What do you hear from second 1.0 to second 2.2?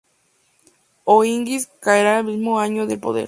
O´Higgins caerá